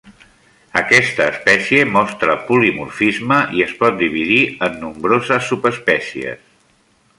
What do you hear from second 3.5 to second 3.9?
i es